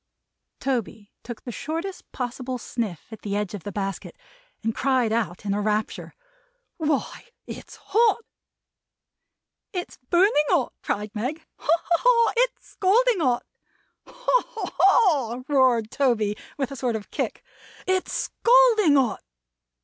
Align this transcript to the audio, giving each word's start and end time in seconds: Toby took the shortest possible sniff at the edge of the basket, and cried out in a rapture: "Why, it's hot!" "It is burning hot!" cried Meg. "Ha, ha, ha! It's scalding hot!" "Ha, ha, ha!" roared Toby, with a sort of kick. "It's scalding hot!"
Toby 0.59 1.11
took 1.21 1.43
the 1.43 1.51
shortest 1.51 2.11
possible 2.11 2.57
sniff 2.57 3.05
at 3.11 3.21
the 3.21 3.35
edge 3.35 3.53
of 3.53 3.61
the 3.61 3.71
basket, 3.71 4.17
and 4.63 4.73
cried 4.73 5.13
out 5.13 5.45
in 5.45 5.53
a 5.53 5.61
rapture: 5.61 6.15
"Why, 6.77 7.25
it's 7.45 7.75
hot!" 7.75 8.25
"It 9.73 9.89
is 9.89 9.97
burning 10.09 10.33
hot!" 10.49 10.73
cried 10.81 11.13
Meg. 11.13 11.45
"Ha, 11.59 11.83
ha, 11.83 11.95
ha! 11.99 12.33
It's 12.35 12.69
scalding 12.69 13.19
hot!" 13.19 13.45
"Ha, 14.07 14.41
ha, 14.47 14.71
ha!" 14.75 15.41
roared 15.47 15.91
Toby, 15.91 16.35
with 16.57 16.71
a 16.71 16.75
sort 16.75 16.95
of 16.95 17.11
kick. 17.11 17.43
"It's 17.85 18.11
scalding 18.11 18.95
hot!" 18.95 19.21